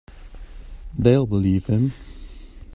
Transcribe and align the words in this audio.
They'll 0.97 1.27
believe 1.27 1.67
him. 1.67 1.93